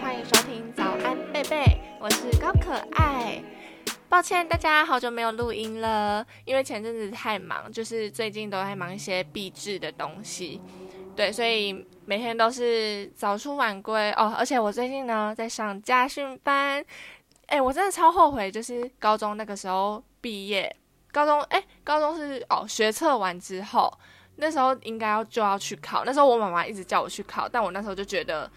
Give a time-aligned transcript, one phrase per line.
[0.00, 3.42] 欢迎收听早安贝贝，我是高可爱。
[4.08, 10.60] 抱歉，大家好久没有录音了，因为前阵子太忙，就是最近都在忙一些毕制的东西，
[11.14, 14.34] 对，所以每天都是早出晚归哦。
[14.36, 16.84] 而且我最近呢在上家训班，
[17.46, 20.74] 哎，我真的超后悔，就是高中那个时候毕业，
[21.12, 23.92] 高中哎，高中是哦学测完之后，
[24.36, 28.50] 那时候应该要就要去考，那时候我妈妈一直叫我去考，但我那时候就觉得。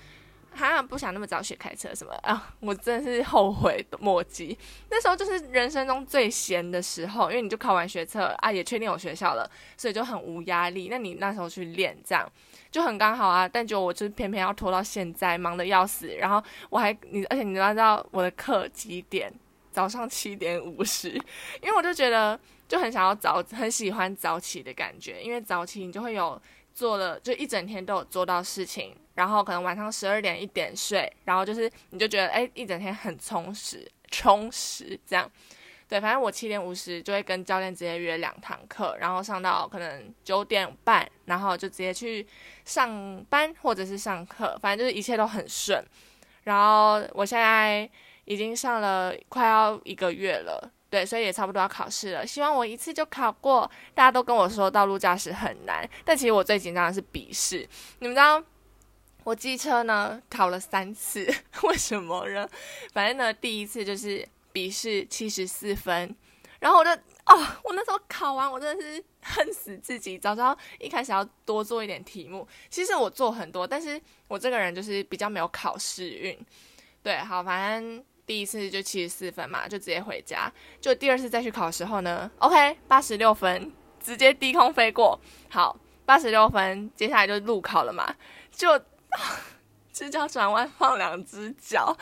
[0.51, 2.53] 哈，不想那么早学开车什么啊？
[2.59, 4.57] 我真的是后悔莫及。
[4.89, 10.87] 那时候就是人生中最闲的时候，因为你就考完学测啊，也确定有学校了，所以就很无压力。
[10.89, 12.29] 那你那时候去练，这样
[12.71, 13.47] 就很刚好啊。
[13.47, 16.07] 但就我就是偏偏要拖到现在，忙得要死。
[16.15, 19.31] 然后我还你，而且你知道知道我的课几点？
[19.71, 21.09] 早上七点五十，
[21.61, 22.37] 因为我就觉得
[22.67, 26.41] 就很想要早，很喜欢早起的感觉，因为早起你就会有。
[26.73, 35.29] 做了就一整天都有做到事情，然后可能晚上十二点一点睡，然后就是你就觉得哎一整天很充实充实这样，
[35.87, 42.25] 对，反正我七点五十就会跟教练直接约两堂课，然后上到可能九点半，然后就直接去
[42.65, 45.83] 上班或者是上课，反正就是一切都很顺。
[46.43, 47.89] 然后我现在
[48.25, 50.71] 已经上了快要一个月了。
[50.89, 52.25] 对，所以也差不多要考试了。
[52.25, 53.69] 希望我一次就考过。
[53.93, 57.67] 大家都跟我说道路驾驶很难，但其实我最紧张的是笔试。
[57.99, 58.43] 你们知道，
[59.23, 61.31] 我机车呢考了三次，
[61.61, 62.49] 为什么呢？
[62.91, 66.15] 反正呢，第一次就是笔试七十四分，
[66.59, 72.47] 然后我就哦，我那时候考完，我真的是恨死自己，早知道一开始要多做一点题目。
[72.71, 76.35] 其实我做很多，但是我这个人就是比较没有考试运。
[77.03, 78.03] 对，好，反正。
[78.29, 80.53] 第一次就七十四分嘛，就直接回家。
[80.79, 85.19] 就第二次再去考的时候呢，OK，八十六分，直接低空飞过。
[85.49, 88.13] 好，八十六分，接下来就路考了嘛，
[88.51, 88.79] 就
[89.91, 91.97] 直角转弯放两只脚。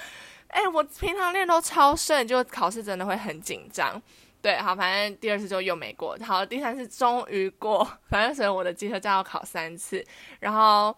[0.49, 4.01] 哎，我平常练都超顺，就考试真的会很紧张。
[4.41, 6.17] 对，好，反正第二次就又没过。
[6.25, 7.89] 好，第三次终于过。
[8.11, 10.05] 反正所以我的机车驾照考三次，
[10.41, 10.93] 然后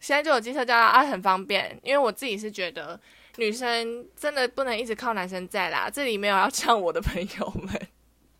[0.00, 1.78] 现在就有机车驾照啊，很方便。
[1.82, 2.98] 因为我自己是觉得。
[3.36, 7.88] 女生真的不能一直靠男生在啦，这里没有要呛我的朋友们，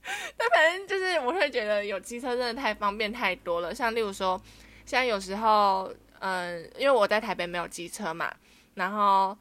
[0.37, 3.75] 但反正就是我会觉得有机车真的太方便太多了。
[3.75, 4.41] 像例如说，
[4.85, 8.35] 现在有时候，嗯，因为我在台北没有机车嘛，
[8.75, 9.37] 然后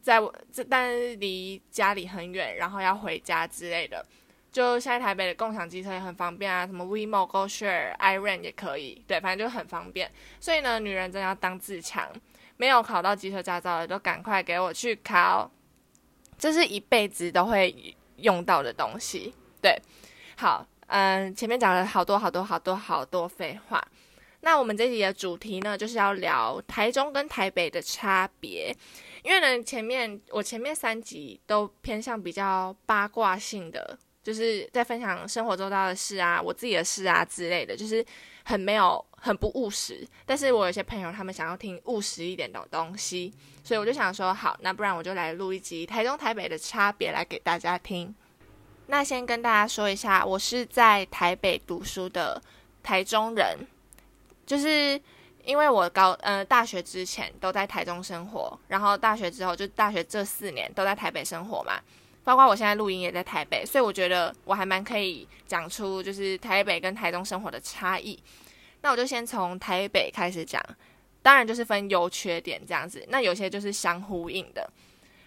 [0.00, 0.20] 在
[0.52, 4.04] 这但是离家里很远，然后要回家之类的，
[4.50, 10.10] 就现在台北的共享机车也很方便啊，什么 WeMo、GoShare、i r o n 也可以，对，反正就很方便。
[10.40, 12.10] 所以呢，女人真的要当自强。
[12.56, 15.50] 没有考到机车驾照的，都赶快给我去考，
[16.38, 19.34] 这是一辈子都会用到的东西。
[19.60, 19.80] 对，
[20.36, 23.82] 好，嗯，前面讲了好多好多好多好多废话。
[24.40, 28.74] 那我们这集的主题呢，就是要聊台中跟台北的差别。
[29.24, 38.04] 因为呢，前面我前面三集都偏向比较八卦性的，就是在分享生活周到的事啊，我自己的事啊之类的，就是
[38.44, 39.04] 很没有。
[39.18, 43.32] 很不务实，但是我有些朋友他们想要听务实一点的东西，
[43.64, 48.14] 所以我就想说，好，那不然我就来录一集台中台北的差别来给大家听。
[48.86, 52.40] 那先跟大家说一下，我是在台北读书的
[52.84, 53.58] 台中人，
[54.44, 55.00] 就是
[55.44, 61.80] 因为我高呃大学之前都在台中生活，然后大学之后就大学这四年都在台北生活嘛，
[62.26, 68.20] 包括我现在录音也在台北，所以我觉得我还蛮可以讲出就是台北跟台中生活的差异。
[68.82, 70.60] 那我就先从台北开始讲，
[71.22, 73.06] 当然就是分优缺点这样子。
[73.10, 74.68] 那有些就是相呼应的。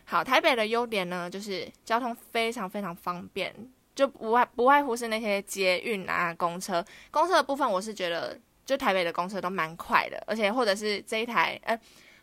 [0.04, 3.56] 好，台北的优点呢，就是交通非常非常方便，
[3.96, 6.86] 就不外不外乎是那些捷运啊、公车。
[7.12, 11.80] 公车的部分，我是觉得就台北的公车都蛮快的，而且或者是这一台，呃，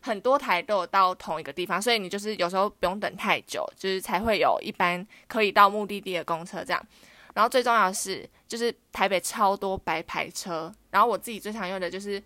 [0.07, 6.87] 很多台都有到同一个地方，所以你就是有时候不用等太久，就是才会有一班可以到目的地的公车这样。
[7.35, 10.73] 然后最重要的是，就是台北超多白牌车。
[10.91, 12.23] 然后我自己最常用的就是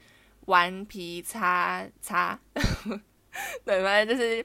[0.47, 2.38] 顽皮叉叉，
[3.65, 4.44] 对，反正就是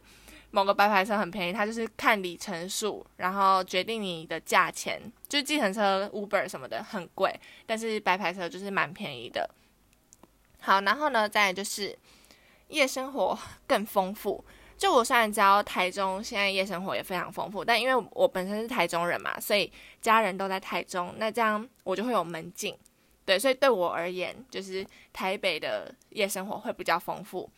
[0.51, 5.01] 某个白牌车很便宜，它就是看里程数，然后决定你的价钱。
[5.27, 9.49] 就计程车、Uber 什么的很贵，但是白牌车就是蛮便宜的。
[10.61, 11.95] 好，然后呢，再就是
[12.69, 14.43] 夜生活更丰富。
[14.77, 19.71] 就我虽然知道台中现在夜生活也非常丰富，但因为我本身是台中人嘛，所以
[20.01, 22.77] 家人都在台中，那这样我就会有门禁，
[23.23, 27.49] 对，所以对我而言，就是台北的夜生活会比较丰富。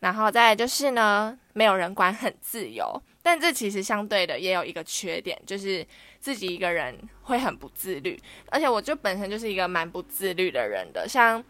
[0.00, 5.86] 然后再就是呢，没有人管，很自由，但这其实相对的也有一个缺点，就是
[6.20, 11.42] 自己一个人会很不自律，而且我就本身就是一个蛮不自律的人的，像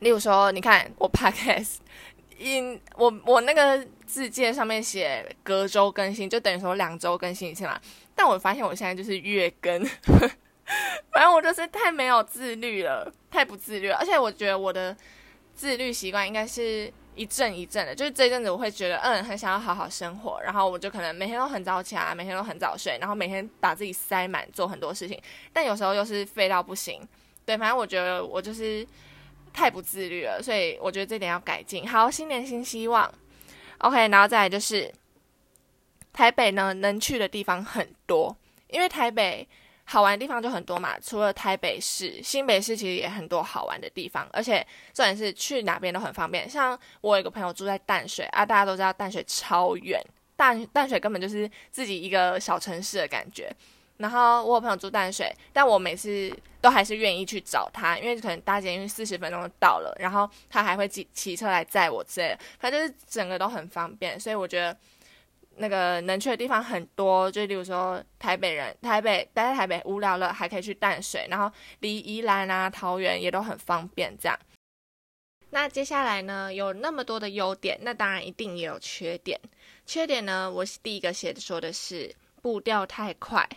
[0.00, 1.76] 例如说，你看我 podcast。
[2.36, 7.80] 因我我那个字界上面写隔周更新，就等于说两周更新一次嘛。
[8.12, 9.80] 但我发现我现在就是月更，
[11.12, 13.96] 反正我就是太没有自律了，太不自律了。
[13.98, 14.94] 而且我觉得我的
[15.54, 25.18] 自律习惯应该是一阵一阵的，就是这一阵子我会觉得嗯很想要好好生活，然后我就可能每天都很早起来，每天都很早睡，然后每天把自己塞满做很多事情。
[25.52, 27.00] 但有时候又是废到不行，
[27.46, 28.84] 对，反正我觉得我就是。
[29.54, 31.88] 太不自律了，所以我觉得这点要改进。
[31.88, 33.10] 好，新年新希望
[33.78, 34.92] ，OK，然后再来就是
[36.12, 38.36] 台北呢，能去的地方很多，
[38.68, 39.48] 因为台北
[39.84, 40.98] 好玩的地方就很多嘛。
[40.98, 46.50] 除了台北市、新北市，其实也很多好玩的地方，而且重点是去哪边都很方便。
[46.50, 50.02] 像我有一个朋友住在淡水啊，大家都知道淡水超远，
[50.36, 53.54] 淡淡水根本就是自己一个小城市的感觉。
[53.96, 56.30] 然后我有朋友住淡水，但我每次
[56.60, 64.76] 都还是愿意去找他，因为可能搭捷运四十分钟就到了，然后他还会骑骑车来载我之类的，反正就是整个都很方便，所以我觉得
[65.56, 71.48] 那个能去的地方很多，就例如说台北人，台北待在台北无聊了，还可以去淡水，然后
[71.78, 74.12] 离宜兰啊、桃园也都很方便。
[74.18, 74.36] 这样，
[75.50, 79.40] 那接下来呢，有那么多的优点，那当然一定也有缺点。
[79.86, 82.12] 缺点呢，我第一个写的说的是
[82.42, 83.48] 步调太快。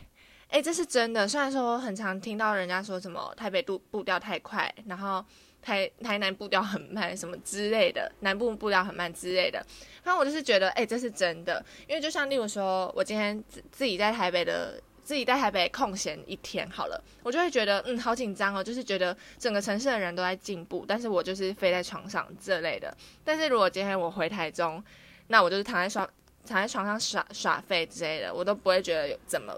[0.49, 1.27] 哎，这是真的。
[1.27, 5.23] 虽然说很常听到人家说什么台北步步调太快，然后
[5.61, 9.63] 台台南步调很慢，什么之类的，南部步调很慢之类的。
[10.05, 11.63] 那我就是觉得，哎，这是真的。
[11.85, 22.95] 因为就像例如说，我今天自自己在台北的，自己在台北空闲一天好了，我就会觉得，嗯，好紧张哦，就是觉得整个城市的人都在进步，但是我就是飞在床上这类的。
[23.25, 24.81] 但是如果今天我回台中，
[25.27, 26.09] 那我就是躺在床
[26.47, 29.53] 躺在床上耍耍废之类的，我都不会觉得有怎么。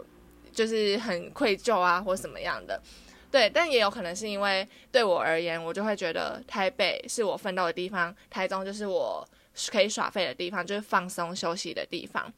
[0.53, 2.81] 就是很愧疚啊，或什么样的，
[3.31, 9.27] 对，但也有可能是因为对我而言，我就会觉得台北是我奋斗的地方，台中就是我
[9.69, 12.31] 可以耍废的地方，就是放松休息的地方，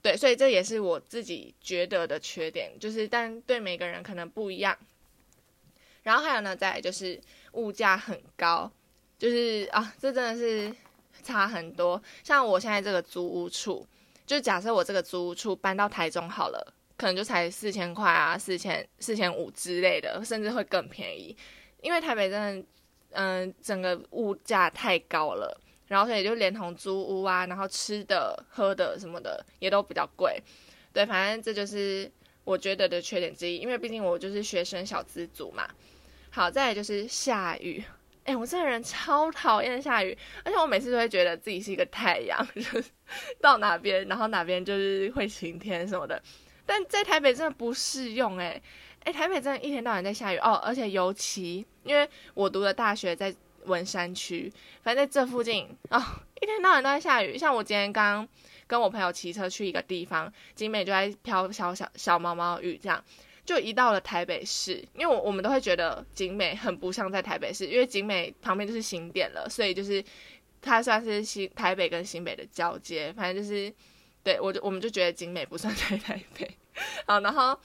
[0.00, 4.76] 对，所以这也是我自己觉得的缺点，就是但对每个人可能不一样。
[6.02, 7.20] 然后还有呢，再就是
[7.52, 8.70] 物价很高，
[9.18, 10.74] 就是啊，这真的是
[11.22, 12.02] 差很多。
[12.24, 13.86] 像我现在这个租屋处，
[14.24, 16.74] 就假设我这个租屋处搬到台中好了。
[16.98, 21.34] 可能就才四千块啊，四千四千五之类的，甚至会更便宜。
[21.80, 22.66] 因为台北真的，
[23.12, 30.42] 嗯，整个物价太高了，然后所以就连同租屋啊，然后吃的、喝的什么的也都比较贵。
[30.92, 32.10] 对，反正这就是
[32.42, 33.58] 我觉得的缺点之一。
[33.58, 35.68] 因为毕竟我就是学生小资族嘛。
[36.30, 37.82] 好，再来就是下雨。
[38.24, 42.84] 哎，我这个人超讨厌下雨，而且我每次都会觉得自己是一个太阳， 就是
[43.40, 46.20] 到哪边，然后哪边就是会晴天什么的。
[46.68, 48.60] 但在台北真的不适用哎，
[49.04, 53.34] 哎，台北真的一天到晚在下雨哦，而且尤其因为我读的大学在
[53.64, 55.98] 文山区，反正在这附近哦，
[56.42, 57.38] 一天到晚都在下雨。
[57.38, 58.28] 像我今天刚
[58.66, 63.02] 跟我朋友骑车去一个地方，景美就在飘小小小毛毛雨，这样
[63.46, 70.04] 就一到了台北市，因为我我们都会觉得景美很不像在台北市，因为景美旁边就是新店了，所以就是
[70.60, 73.72] 它算是新台北跟新北的交接，反正就是。
[74.28, 76.58] 对，我就我们就觉得景美不算在台北，
[77.06, 77.58] 好，然后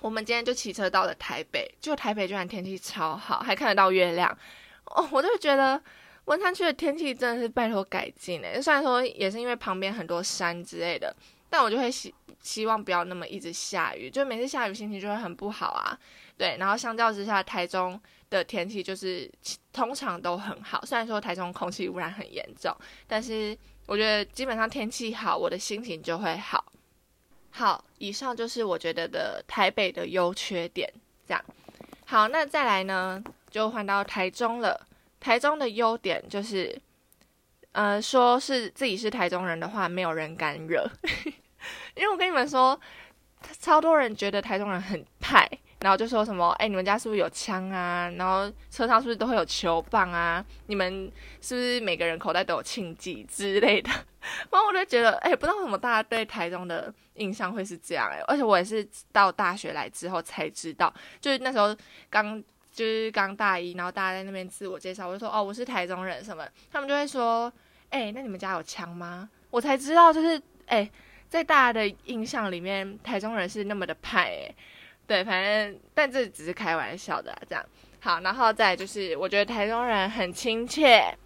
[0.00, 4.34] 我们今天就骑车到了台北，就台北居然天气超好，还看得到月亮，
[4.86, 5.78] 哦，我就觉得
[6.24, 11.14] 文山区的天气真的是拜托改进诶，虽然说也是因为旁边很多山之类的，
[11.50, 15.98] 但我就会希希望不要那么一直下雨，就每次下雨心情就会很不好啊，
[16.38, 19.30] 对，然后相较之下，台中的天气就是
[19.74, 22.74] 通常都很好，虽然说台中空气污染很严重，
[23.06, 23.54] 但是。
[23.86, 26.64] 我觉得基本上天气好，我的心情就会好。
[27.50, 30.92] 好，以上就是我觉得的台北的优缺点。
[31.26, 31.44] 这样，
[32.04, 34.86] 好，那再来呢，就换到台中了。
[35.18, 36.78] 台中的优点就是，
[37.72, 40.88] 呃，说是自己是台中人的话，没有人敢惹。
[41.96, 42.78] 因为我跟你们说，
[43.58, 45.48] 超多人觉得台中人很派。
[45.86, 48.10] 然后就说什么，哎，你们家是不是有枪啊？
[48.16, 50.44] 然后车上是不是都会有球棒啊？
[50.66, 51.08] 你们
[51.40, 53.88] 是不是每个人口袋都有庆忌之类的？
[54.50, 61.72] 然后我就觉得，哎，不知道为什么大家对台中的印象会是这样，哎，而且我也是到大学来之后才知道，就是那时候
[62.10, 67.52] 刚就是刚大一，然后大家在那边自我介绍，我就说，哦，我是台中人什么，他们就会说，
[67.90, 69.30] 哎，那你们家有枪吗？
[69.50, 70.90] 我才知道，就是哎，
[71.28, 74.54] 在大家的印象里面，台中人是那么的派，哎。
[75.06, 77.64] 对，反正但这只是开玩笑的，这样。
[78.00, 81.16] 好，然后再就是，我觉得台中人很亲切，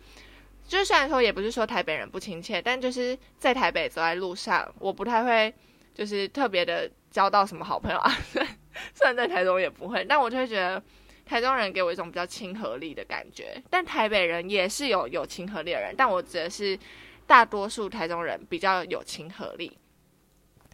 [0.66, 5.52] 就虽然说也不是说台北人不亲切，但就是在台北走在路上，我不太会
[5.94, 8.10] 就是特别的交到什么好朋友啊，
[8.94, 10.82] 虽然在台中也不会，但我就会觉得
[11.26, 16.78] 台中人给我一种比较亲和力的感觉，但台北人也是有有亲和力的人，但我指的是
[17.26, 19.76] 大多数台中人比较有亲和力。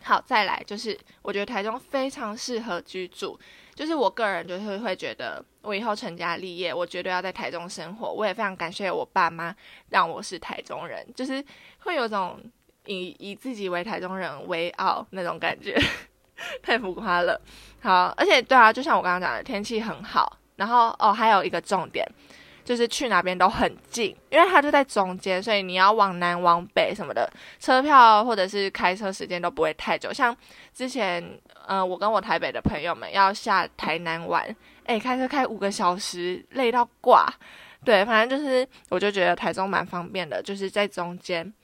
[0.02, 3.38] 好，再来就是我觉得台中非常适合居住，
[3.74, 8.12] 就是我个人就是会觉得我以后成家立业，我绝对要在台中生活。
[8.12, 9.54] 我也非常感谢我爸妈
[9.90, 11.44] 让我是台中人，就是
[11.80, 12.40] 会有种
[12.84, 15.76] 以以自己为台中人为傲那种感觉，
[16.62, 17.40] 太浮夸了。
[17.80, 20.38] 好，而且对啊，就像我刚刚讲的，天气很好。
[20.56, 22.06] 然后哦，还有一个重点，
[22.66, 27.30] 就是去哪边都很近，因为它就在中间，所以你要往南往北什么的，
[27.60, 30.12] 车票或者是开车时间都不会太久。
[30.12, 30.36] 像
[30.74, 31.24] 之前，
[31.64, 34.44] 呃，我跟我台北的朋友们要下台南玩，
[34.84, 37.32] 哎，开车开五个小时，累到挂。
[37.84, 41.54] 对，反正就是，我就觉得台中蛮方便的，就是在中间。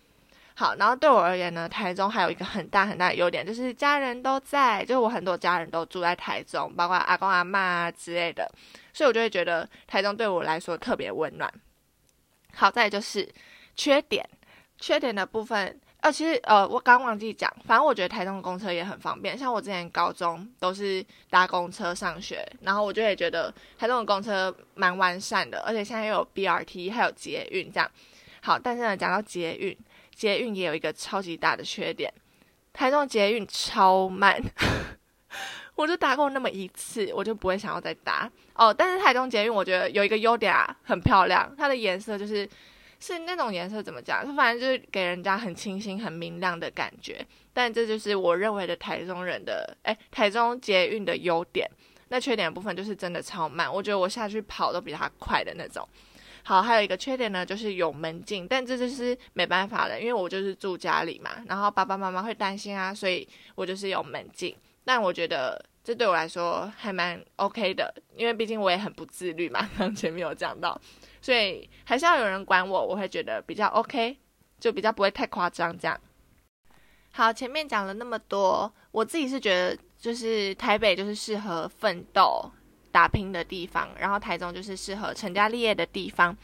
[0.63, 8.49] 好，然后对我而言呢，台中还有一个很大很大的优点，就是家人都在，就是我很多家人都住在台中，包括阿公阿妈啊之类的，
[8.93, 11.53] 所以我就会觉得台中对我来说特别温暖。
[12.55, 13.29] 好在就是
[13.75, 14.25] 缺点，
[14.79, 27.91] 缺点的部分，呃，其实呃，我刚忘记讲，反正我觉得台中的公车也很方便，像我之前高中都是搭公车上学，然后我就也觉得台中的公车蛮完善的，而且现在又有 BRT 还有捷运这样。
[28.43, 29.77] 好，但是呢，讲到捷运。
[30.23, 32.09] 捷运也有一个超级大的缺点，
[32.73, 34.41] 台中捷运超慢，
[35.75, 38.73] 我就搭过那么一次，我就不会想要再搭哦。
[38.73, 42.49] 但是台中捷运我觉得有一个优点啊，很漂亮，它的颜色就是
[43.01, 44.25] 是那种颜色怎么讲？
[44.25, 47.27] 它反正就是给人家很清新、很明亮的感觉。
[47.53, 51.69] 但这就是我认为的台中人的哎，台中捷运的优点。
[52.11, 55.89] 那缺点部分就是真的超慢，我觉得我下去跑都比它快的那种。
[56.45, 64.55] 好，还有一个缺点呢，就是有门禁，但这就是没办法的，因为我就是住家里嘛，然后爸爸妈妈会担心啊，所以我就是有门禁。
[64.85, 70.79] 但我觉得这对我来说还蛮 OK 的，因为毕竟我也很不自律嘛，刚前面有讲到，
[71.21, 74.17] 所以还是要有人管我，我会觉得比较 OK，
[74.59, 75.99] 就比较不会太夸张这样。
[77.13, 82.51] 好，前面讲了那么多，我自己是觉得就是台北就是适合奋斗。
[82.93, 86.37] 打拼的地方，然后台中就是适合成家立业的地方。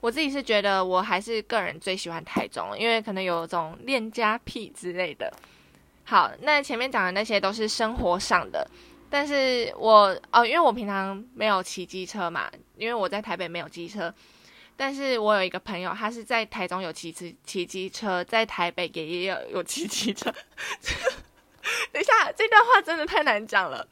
[0.00, 5.32] 我自己是觉得，我还是个人最喜欢台中，因为可能有种恋家癖之类的。
[6.04, 8.64] 好，那前面讲的那些都是生活上的，
[9.10, 14.14] 但是我哦，因为我平常没有骑机车嘛，因为我在台北没有机车，
[14.76, 20.30] 但是我有一个朋友，他是在台中有骑骑骑机车，在台北也也有有骑机车。
[21.90, 23.84] 等一下，这段话真的太难讲了。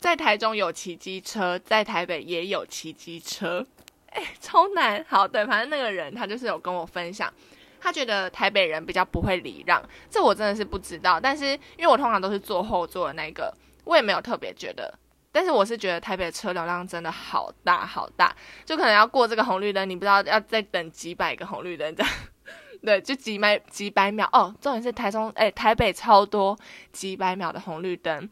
[0.00, 3.66] 在台中有骑机车，在台北也有骑机车，
[4.10, 5.04] 哎，超难。
[5.08, 7.32] 好，对，反正那个人他就是有跟我分享，
[7.80, 11.18] 他觉得台北人比较不会礼让，这我真的是不知道。
[11.18, 13.52] 但是因为我通常都是坐后座的那个，
[13.84, 14.92] 我也没有特别觉得。
[15.30, 22.12] 但是我是觉得台北的车流量真的好大好大，就可能要过这个红绿灯，你不知道要再等几百个红绿灯这样，
[22.82, 24.54] 对，就几百几百秒哦。
[24.60, 26.58] 重点是台中，哎，台北超多
[26.92, 28.28] 几百秒的红绿灯。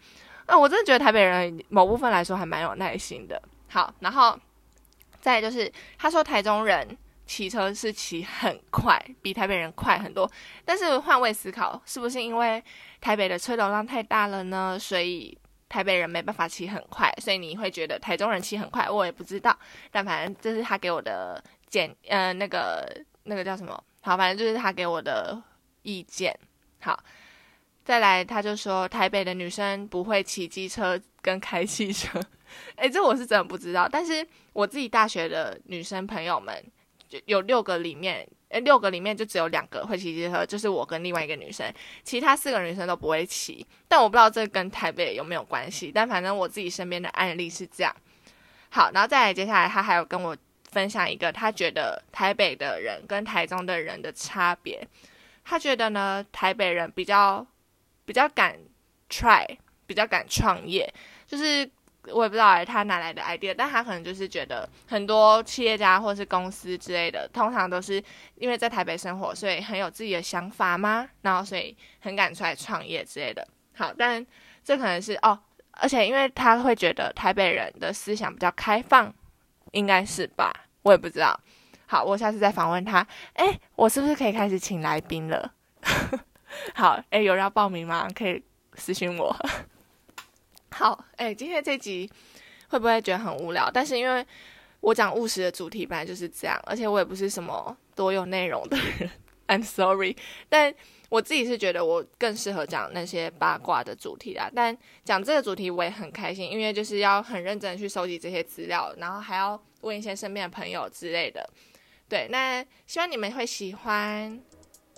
[0.49, 3.41] 那我真的觉得台北人某部分来说还蛮有耐心的。
[3.69, 4.39] 好，然后
[5.21, 10.31] 再就是他说台中人骑车是骑很快，比台北人快很多。
[10.65, 12.63] 但是换位思考，是不是因为
[13.01, 14.79] 台北的车流量太大了呢？
[14.79, 15.37] 所以
[15.69, 18.89] 台北人没办法骑很快，所以你会觉得台中人骑很快？
[18.89, 19.59] 我也不知道，
[19.91, 22.89] 但反正这是他给我的简呃那个
[23.25, 23.83] 那个叫什么？
[24.03, 25.43] 好，反正就是他给我的
[25.83, 26.39] 意见。
[26.81, 26.97] 好。
[27.87, 32.21] 再来，他就说台北的女生不会骑机车跟开汽车，
[32.75, 33.89] 诶，这我是真的不知道。
[33.89, 36.53] 但是我自己大学的女生朋友们，
[37.09, 43.65] 就有六个里面，诶，六个里面就只有两个会骑机车，就是我跟另外一个女生，其他四个女生都不会骑。
[43.87, 47.95] 但我不知道这跟台北有没有关系，但反正我自己身边的案例是这样。
[48.69, 50.37] 好，然后再来，接下来他还有跟我
[50.73, 54.85] 分享一个他觉得台北的人跟台中的人的差别。
[55.45, 57.47] 他觉得呢，台北人比较。
[58.07, 58.57] 比较敢
[59.11, 59.45] try，
[59.87, 60.91] 比较敢创业，
[61.27, 61.69] 就是
[62.07, 68.03] 我也不知道他哪来的 idea，但他可能就是觉得很多企业家或是公司之类的，通常都是
[68.37, 71.09] 因为在台北生活，所以很有自己的想法吗？
[71.23, 73.47] 然后所以很敢出来创业之类的。
[73.75, 74.25] 好，但
[74.65, 75.39] 这可能是哦，
[75.73, 79.13] 而且因为他会觉得台北人的思想比较开放，
[79.73, 80.53] 应该是吧？
[80.83, 81.39] 我也不知道。
[81.87, 83.07] 好，我下次再访问他。
[83.35, 85.53] 哎，我是不是可以开始请来宾了？
[86.75, 88.09] 好，哎，有人要报名吗？
[88.15, 88.43] 可以
[88.75, 89.35] 私信我。
[90.73, 92.11] 好，哎，今天这集
[92.69, 93.71] 会不会觉得很无聊？
[93.71, 94.25] 但是因为
[94.81, 99.11] 我讲务实的主题本来就是这样，而且我也不是什么多有内容的人，
[99.49, 100.15] I'm sorry。
[100.49, 100.75] 但
[101.09, 104.51] 我自己是觉得我更适合讲那些八卦的主题啦。
[104.55, 111.49] 但讲这个主题我也很开心，因为就是要很认真的去收集这些资料，然后还要问一些身边的朋友之类的。
[112.09, 114.41] 对，那希望你们会喜欢。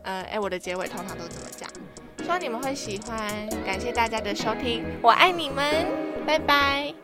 [0.03, 1.69] 呃，哎，我的结尾通常都这么讲，
[2.23, 3.49] 希望你们会喜欢。
[3.65, 5.87] 感谢大家的收听，我爱你们，
[6.27, 6.95] 拜拜，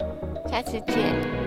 [0.50, 1.43] 下次见。